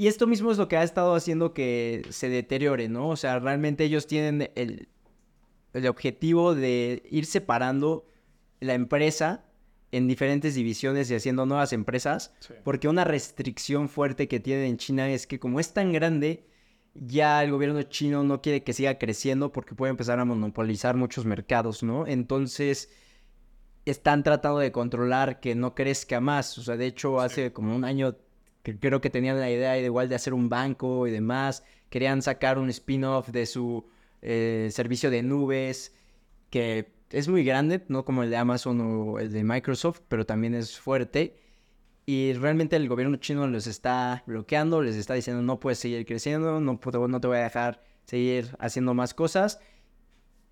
[0.00, 3.10] Y esto mismo es lo que ha estado haciendo que se deteriore, ¿no?
[3.10, 4.88] O sea, realmente ellos tienen el,
[5.74, 8.06] el objetivo de ir separando
[8.60, 9.44] la empresa
[9.92, 12.32] en diferentes divisiones y haciendo nuevas empresas.
[12.40, 12.54] Sí.
[12.64, 16.46] Porque una restricción fuerte que tienen en China es que como es tan grande,
[16.94, 21.26] ya el gobierno chino no quiere que siga creciendo porque puede empezar a monopolizar muchos
[21.26, 22.06] mercados, ¿no?
[22.06, 22.88] Entonces,
[23.84, 26.56] están tratando de controlar que no crezca más.
[26.56, 28.16] O sea, de hecho, hace como un año
[28.62, 31.64] que creo que tenían la idea de igual de hacer un banco y demás.
[31.88, 33.86] Querían sacar un spin-off de su
[34.22, 35.94] eh, servicio de nubes,
[36.50, 40.54] que es muy grande, no como el de Amazon o el de Microsoft, pero también
[40.54, 41.36] es fuerte.
[42.06, 46.60] Y realmente el gobierno chino los está bloqueando, les está diciendo no puedes seguir creciendo,
[46.60, 49.60] no, no te voy a dejar seguir haciendo más cosas.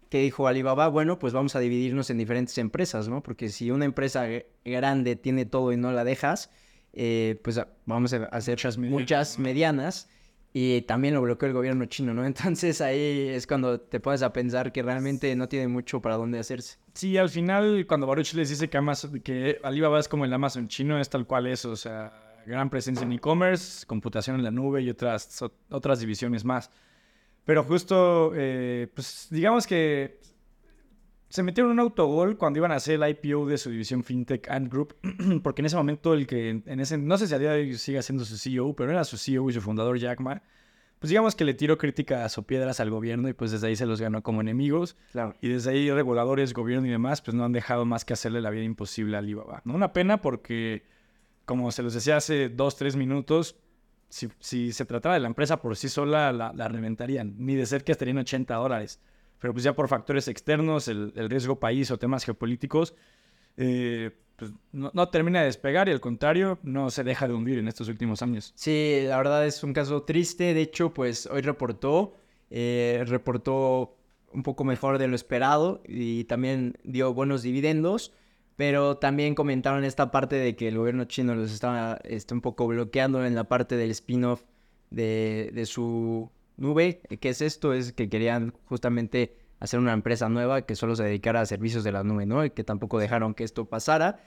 [0.08, 0.88] ¿Qué dijo Alibaba?
[0.88, 3.22] Bueno, pues vamos a dividirnos en diferentes empresas, ¿no?
[3.22, 4.26] Porque si una empresa
[4.64, 6.50] grande tiene todo y no la dejas,
[6.92, 10.08] eh, pues vamos a hacer muchas medianas
[10.52, 12.24] y también lo bloqueó el gobierno chino, ¿no?
[12.26, 16.38] Entonces ahí es cuando te pones a pensar que realmente no tiene mucho para dónde
[16.38, 16.78] hacerse.
[16.94, 20.68] Sí, al final cuando Baruch les dice que, Amazon, que Alibaba es como el Amazon
[20.68, 22.12] chino, es tal cual es, o sea,
[22.46, 26.70] gran presencia en e-commerce, computación en la nube y otras, otras divisiones más.
[27.44, 30.20] Pero justo, eh, pues digamos que
[31.28, 34.72] se metieron un autogol cuando iban a hacer el IPO de su división FinTech Ant
[34.72, 34.96] Group,
[35.42, 37.78] porque en ese momento el que, en ese, no sé si a día de hoy
[37.78, 40.42] sigue siendo su CEO, pero era su CEO y su fundador Jack Ma,
[40.98, 43.86] pues digamos que le tiró críticas o piedras al gobierno y pues desde ahí se
[43.86, 44.96] los ganó como enemigos.
[45.12, 45.34] Claro.
[45.40, 48.50] Y desde ahí reguladores, gobierno y demás, pues no han dejado más que hacerle la
[48.50, 49.62] vida imposible a Alibaba.
[49.64, 49.74] ¿no?
[49.74, 50.82] Una pena porque,
[51.44, 53.56] como se los decía hace dos, tres minutos,
[54.08, 57.34] si, si se tratara de la empresa por sí sola, la, la reventarían.
[57.38, 59.00] Ni de que estarían 80 dólares
[59.38, 62.94] pero pues ya por factores externos, el, riesgo país o temas geopolíticos,
[63.56, 67.66] eh, pues no, termina de despegar y al contrario, no se deja de hundir en
[67.66, 68.52] estos últimos años.
[68.54, 70.54] Sí, la verdad es un caso triste.
[70.54, 72.14] De hecho, pues hoy reportó,
[72.50, 73.96] eh, reportó
[74.32, 78.12] un poco mejor de lo esperado y también dio buenos dividendos.
[78.54, 82.66] Pero también comentaron esta parte de que el gobierno chino los estaba está un poco
[82.66, 84.42] bloqueando en la parte del spin-off
[84.90, 87.00] de, de, su nube.
[87.20, 87.72] ¿Qué es esto?
[87.72, 91.92] Es que querían justamente hacer una empresa nueva que solo se dedicara a servicios de
[91.92, 92.44] la nube, ¿no?
[92.44, 94.20] Y que tampoco dejaron que esto pasara.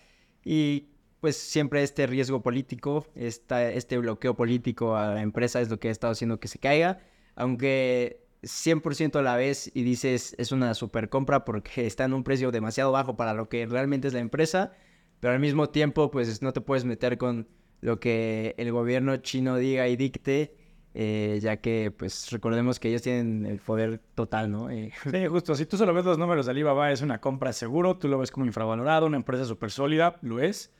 [0.44, 0.88] Y
[1.20, 5.90] pues siempre este riesgo político, esta, este bloqueo político a la empresa es lo que
[5.90, 7.00] ha estado haciendo que se caiga.
[7.36, 12.24] Aunque 100% a la vez y dices es una super compra porque está en un
[12.24, 14.74] precio demasiado bajo para lo que realmente es la empresa,
[15.20, 17.48] pero al mismo tiempo pues no te puedes meter con
[17.82, 20.56] lo que el gobierno chino diga y dicte
[20.94, 24.70] eh, ya que pues recordemos que ellos tienen el poder total, ¿no?
[24.70, 27.98] Eh, sí, justo, si tú solo ves los números de Alibaba es una compra seguro,
[27.98, 30.74] tú lo ves como infravalorado, una empresa súper sólida, lo es,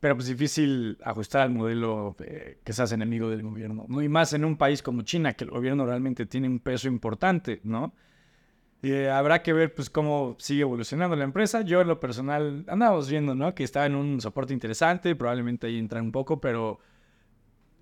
[0.00, 4.02] pero pues difícil ajustar al modelo eh, que se hace enemigo del gobierno, ¿no?
[4.02, 7.60] Y más en un país como China, que el gobierno realmente tiene un peso importante,
[7.64, 7.94] ¿no?
[8.82, 11.62] Y habrá que ver pues cómo sigue evolucionando la empresa.
[11.62, 13.54] Yo en lo personal andamos viendo, ¿no?
[13.54, 16.80] Que está en un soporte interesante, probablemente ahí entra un poco, pero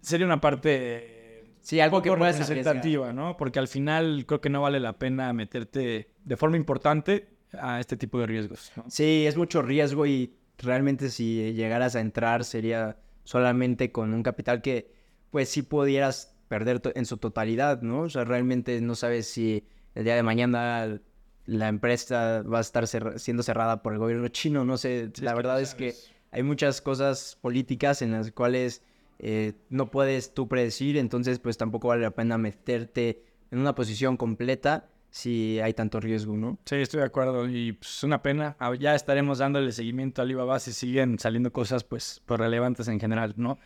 [0.00, 1.21] sería una parte
[1.62, 3.36] Sí, algo que pueda representativa, ¿no?
[3.36, 7.96] Porque al final creo que no vale la pena meterte de forma importante a este
[7.96, 8.72] tipo de riesgos.
[8.88, 14.60] Sí, es mucho riesgo y realmente si llegaras a entrar sería solamente con un capital
[14.60, 14.92] que
[15.30, 18.02] pues sí pudieras perder en su totalidad, ¿no?
[18.02, 21.00] O sea, realmente no sabes si el día de mañana
[21.46, 25.60] la empresa va a estar siendo cerrada por el gobierno chino, no sé, la verdad
[25.60, 25.94] es que
[26.30, 28.82] hay muchas cosas políticas en las cuales
[29.18, 34.16] eh, no puedes tú predecir, entonces pues tampoco vale la pena meterte en una posición
[34.16, 36.58] completa si hay tanto riesgo, ¿no?
[36.64, 38.56] Sí, estoy de acuerdo y pues una pena.
[38.58, 42.98] Ah, ya estaremos dándole seguimiento a Alibaba si siguen saliendo cosas pues, pues, relevantes en
[42.98, 43.58] general, ¿no?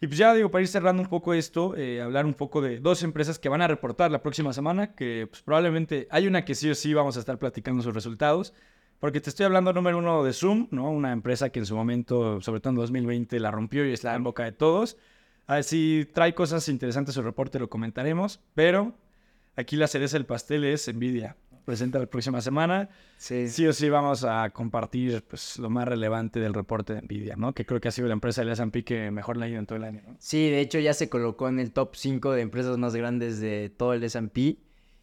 [0.00, 2.80] Y pues ya digo, para ir cerrando un poco esto, eh, hablar un poco de
[2.80, 6.54] dos empresas que van a reportar la próxima semana, que pues, probablemente hay una que
[6.54, 8.54] sí o sí vamos a estar platicando sus resultados.
[8.98, 10.90] Porque te estoy hablando número uno de Zoom, ¿no?
[10.90, 14.24] Una empresa que en su momento, sobre todo en 2020, la rompió y está en
[14.24, 14.96] boca de todos.
[15.46, 18.40] A ver si trae cosas interesantes su reporte, lo comentaremos.
[18.54, 18.94] Pero
[19.54, 21.36] aquí la cereza del pastel es Nvidia.
[21.66, 22.88] Presenta la próxima semana.
[23.18, 23.48] Sí.
[23.48, 27.54] sí o sí vamos a compartir pues, lo más relevante del reporte de Nvidia, ¿no?
[27.54, 29.66] Que creo que ha sido la empresa del S&P que mejor le ha ido en
[29.66, 30.16] todo el año, ¿no?
[30.18, 33.70] Sí, de hecho ya se colocó en el top 5 de empresas más grandes de
[33.76, 34.58] todo el S&P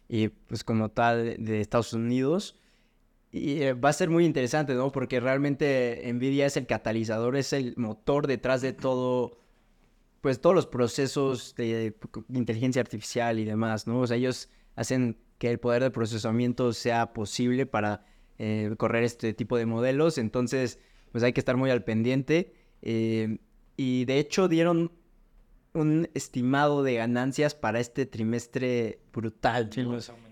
[0.08, 2.56] y pues como tal de Estados Unidos.
[3.36, 4.92] Y eh, va a ser muy interesante, ¿no?
[4.92, 9.40] Porque realmente Nvidia es el catalizador, es el motor detrás de todo,
[10.20, 11.96] pues todos los procesos de
[12.28, 13.98] inteligencia artificial y demás, ¿no?
[13.98, 18.06] O sea, ellos hacen que el poder de procesamiento sea posible para
[18.38, 20.78] eh, correr este tipo de modelos, entonces,
[21.10, 22.54] pues hay que estar muy al pendiente.
[22.82, 23.38] Eh,
[23.76, 24.92] y de hecho dieron
[25.72, 29.70] un estimado de ganancias para este trimestre brutal.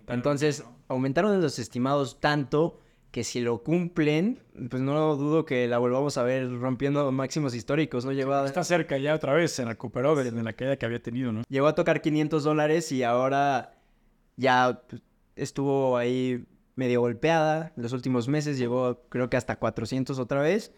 [0.07, 2.79] Entonces, aumentaron los estimados tanto
[3.13, 8.07] que si lo cumplen, pues no dudo que la volvamos a ver rompiendo máximos históricos,
[8.07, 8.13] ¿no?
[8.13, 8.47] Lleva...
[8.47, 11.43] Está cerca ya otra vez, se recuperó de, la caída que había tenido, ¿no?
[11.49, 13.75] Llegó a tocar 500 dólares y ahora
[14.37, 15.03] ya pues,
[15.37, 20.73] estuvo ahí medio golpeada los últimos meses, llegó creo que hasta 400 otra vez,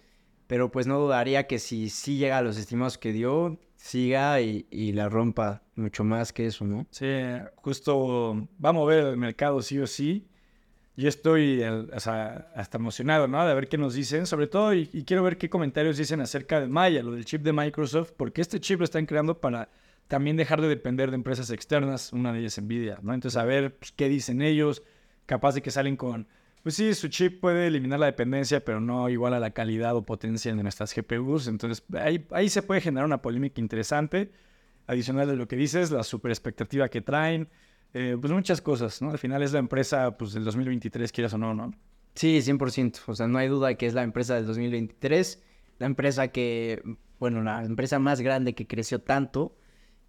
[0.48, 4.66] pero pues no dudaría que si sí llega a los estimados que dio, siga y,
[4.72, 6.84] y, la rompa mucho más que eso, ¿no?
[6.90, 7.06] Sí,
[7.54, 10.26] justo va a mover el mercado sí o sí.
[10.96, 13.44] Yo estoy hasta emocionado, ¿no?
[13.46, 16.60] De ver qué nos dicen, sobre todo, y, y, quiero ver qué comentarios dicen acerca
[16.60, 19.68] de Maya, lo del chip de Microsoft, porque este chip lo están creando para
[20.08, 23.14] también dejar de depender de empresas externas, una de ellas Nvidia, ¿no?
[23.14, 24.82] Entonces, a ver pues, qué dicen ellos,
[25.26, 26.28] capaz de que salen con,
[26.62, 30.02] pues sí, su chip puede eliminar la dependencia, pero no igual a la calidad o
[30.02, 31.48] potencia de nuestras GPUs.
[31.48, 34.30] Entonces, ahí, ahí se puede generar una polémica interesante,
[34.86, 37.48] adicional de lo que dices, la super expectativa que traen,
[37.94, 39.10] eh, pues muchas cosas, ¿no?
[39.10, 41.72] Al final es la empresa, pues, del 2023, quieras o no, ¿no?
[42.14, 43.00] Sí, 100%.
[43.06, 45.42] O sea, no hay duda que es la empresa del 2023,
[45.78, 46.82] la empresa que,
[47.18, 49.56] bueno, la empresa más grande que creció tanto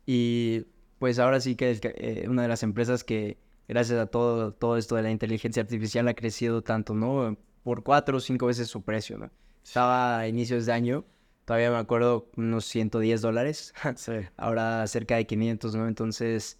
[0.06, 0.66] y
[1.00, 4.78] pues ahora sí que es eh, una de las empresas que gracias a todo, todo
[4.78, 7.38] esto de la inteligencia artificial ha crecido tanto, ¿no?
[7.64, 9.32] Por cuatro o cinco veces su precio, ¿no?
[9.64, 11.06] Estaba a inicios de año,
[11.46, 13.74] todavía me acuerdo, unos 110 dólares.
[13.96, 14.14] Sí.
[14.38, 15.88] Ahora cerca de 500, ¿no?
[15.88, 16.60] Entonces,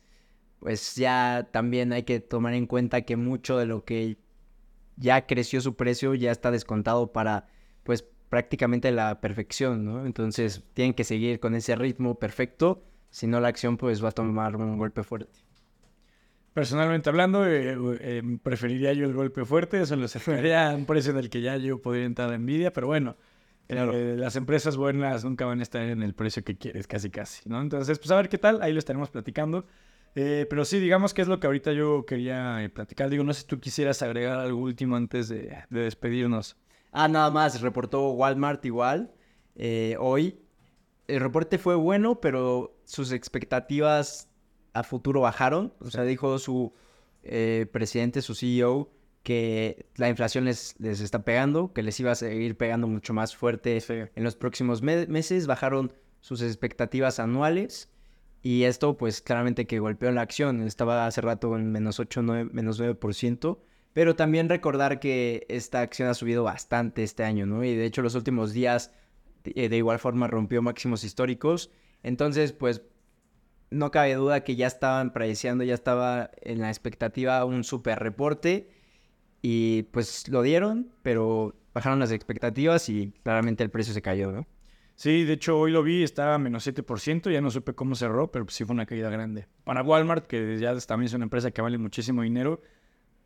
[0.66, 4.18] pues ya también hay que tomar en cuenta que mucho de lo que
[4.96, 7.46] ya creció su precio ya está descontado para,
[7.84, 10.08] pues, prácticamente la perfección, ¿no?
[10.08, 14.12] Entonces, tienen que seguir con ese ritmo perfecto si no la acción pues va a
[14.12, 15.40] tomar un golpe fuerte.
[16.56, 21.12] Personalmente hablando, eh, eh, preferiría yo el golpe fuerte, eso lo acercaría a un precio
[21.12, 23.18] en el que ya yo podría entrar a Nvidia, pero bueno,
[23.68, 27.48] eh, las empresas buenas nunca van a estar en el precio que quieres, casi casi,
[27.48, 27.62] ¿no?
[27.62, 29.68] Entonces, pues a ver qué tal, ahí lo estaremos platicando.
[30.16, 33.10] Pero sí, digamos que es lo que ahorita yo quería platicar.
[33.10, 36.58] Digo, no sé si tú quisieras agregar algo último antes de, de despedirnos.
[36.92, 39.12] Ah, nada más, reportó Walmart igual
[40.00, 40.38] hoy
[41.08, 44.30] el reporte fue bueno, pero sus expectativas
[44.74, 45.74] a futuro bajaron.
[45.80, 46.74] O sea, dijo su
[47.24, 48.92] eh, presidente, su CEO,
[49.24, 53.36] que la inflación les, les, está pegando, que les iba a seguir pegando mucho más
[53.36, 53.82] fuerte
[54.16, 55.48] en los próximos meses.
[55.48, 57.90] Bajaron sus expectativas anuales.
[58.46, 60.62] Y esto, pues claramente que golpeó la acción.
[60.62, 63.58] Estaba hace rato en menos 8, 9, menos 9%.
[63.92, 67.64] Pero también recordar que esta acción ha subido bastante este año, ¿no?
[67.64, 68.92] Y de hecho los últimos días
[69.46, 71.72] eh, de igual forma rompió máximos históricos.
[72.04, 72.84] Entonces, pues
[73.72, 78.70] no cabe duda que ya estaban prediciendo, ya estaba en la expectativa un super reporte
[79.42, 84.46] y pues lo dieron, pero bajaron las expectativas y claramente el precio se cayó, ¿no?
[84.96, 88.32] Sí, de hecho hoy lo vi, estaba a menos 7%, ya no supe cómo cerró,
[88.32, 89.46] pero pues sí fue una caída grande.
[89.66, 92.62] Para Walmart, que ya también es una empresa que vale muchísimo dinero,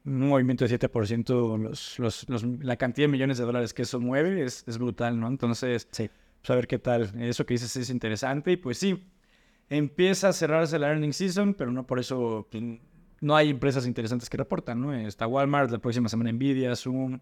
[0.03, 3.99] un movimiento de 7%, los, los, los, la cantidad de millones de dólares que eso
[3.99, 5.27] mueve es, es brutal, ¿no?
[5.27, 6.09] Entonces, sí.
[6.41, 7.11] pues a ver qué tal.
[7.21, 9.05] Eso que dices es interesante y pues sí,
[9.69, 12.63] empieza a cerrarse la earning season, pero no por eso pues,
[13.21, 14.93] no hay empresas interesantes que reportan, ¿no?
[14.93, 17.19] Está Walmart, la próxima semana Nvidia, Zoom,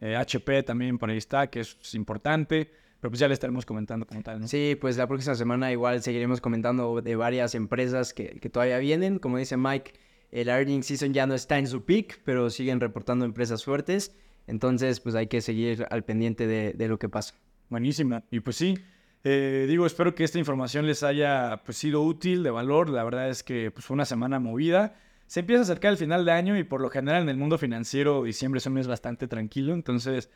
[0.00, 2.70] eh, HP también por ahí está, que es importante.
[3.00, 4.48] Pero pues ya le estaremos comentando como tal, ¿no?
[4.48, 9.18] Sí, pues la próxima semana igual seguiremos comentando de varias empresas que, que todavía vienen.
[9.18, 9.92] Como dice Mike,
[10.30, 14.14] el earning season ya no está en su peak, pero siguen reportando empresas fuertes.
[14.46, 17.34] Entonces, pues hay que seguir al pendiente de, de lo que pasa.
[17.70, 18.24] Buenísima.
[18.30, 18.76] Y pues sí,
[19.22, 22.88] eh, digo, espero que esta información les haya pues, sido útil, de valor.
[22.88, 24.94] La verdad es que pues, fue una semana movida.
[25.26, 27.58] Se empieza a acercar el final de año y por lo general en el mundo
[27.58, 29.74] financiero diciembre es un mes bastante tranquilo.
[29.74, 30.30] Entonces,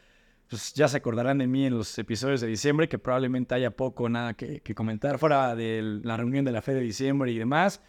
[0.49, 4.09] pues ya se acordarán de mí en los episodios de diciembre, que probablemente haya poco
[4.09, 7.81] nada que, que comentar fuera de la reunión de la fe de diciembre y demás.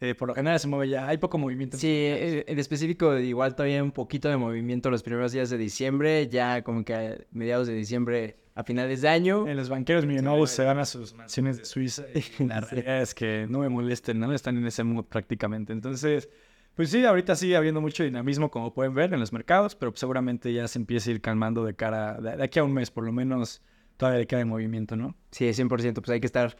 [0.00, 1.78] Eh, por lo general se mueve ya, hay poco movimiento.
[1.78, 6.28] Sí, eh, en específico igual todavía un poquito de movimiento los primeros días de diciembre,
[6.28, 9.48] ya como que a mediados de diciembre a finales de año.
[9.48, 13.14] En los banqueros millonarios se van a sus mansiones de Suiza y la realidad es
[13.14, 15.72] que no me molesten, no están en ese mood prácticamente.
[15.72, 16.28] Entonces,
[16.74, 20.52] pues sí, ahorita sigue habiendo mucho dinamismo como pueden ver en los mercados, pero seguramente
[20.52, 23.12] ya se empieza a ir calmando de cara, de, aquí a un mes por lo
[23.12, 23.62] menos
[23.96, 25.16] todavía le queda movimiento, ¿no?
[25.30, 26.56] Sí, 100%, pues hay que estar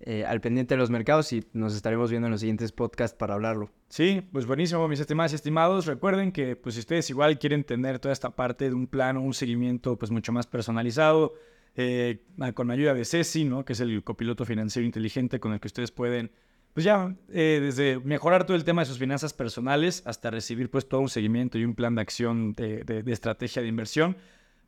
[0.00, 3.34] eh, al pendiente de los mercados y nos estaremos viendo en los siguientes podcasts para
[3.34, 3.70] hablarlo.
[3.88, 5.86] Sí, pues buenísimo, mis estimados y estimados.
[5.86, 9.32] Recuerden que pues si ustedes igual quieren tener toda esta parte de un plano, un
[9.32, 11.32] seguimiento pues mucho más personalizado,
[11.76, 12.22] eh,
[12.54, 13.64] con ayuda de Ceci, ¿no?
[13.64, 16.30] Que es el copiloto financiero inteligente con el que ustedes pueden
[16.74, 20.88] pues ya, eh, desde mejorar todo el tema de sus finanzas personales hasta recibir pues
[20.88, 24.16] todo un seguimiento y un plan de acción de, de, de estrategia de inversión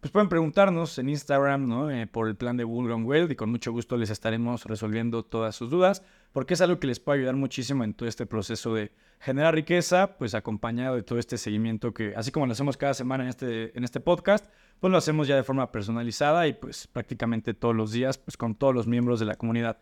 [0.01, 1.91] pues pueden preguntarnos en Instagram, ¿no?
[1.91, 5.57] Eh, por el plan de Bullrun Well y con mucho gusto les estaremos resolviendo todas
[5.57, 6.03] sus dudas,
[6.33, 10.17] porque es algo que les puede ayudar muchísimo en todo este proceso de generar riqueza,
[10.19, 13.77] pues acompañado de todo este seguimiento que, así como lo hacemos cada semana en este,
[13.77, 14.47] en este podcast,
[14.81, 18.55] pues lo hacemos ya de forma personalizada y pues prácticamente todos los días, pues con
[18.55, 19.79] todos los miembros de la comunidad.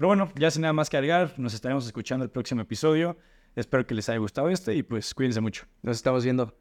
[0.00, 3.18] Pero bueno, ya sin nada más que agregar, nos estaremos escuchando el próximo episodio.
[3.54, 5.66] Espero que les haya gustado este y pues cuídense mucho.
[5.82, 6.56] Nos estamos viendo.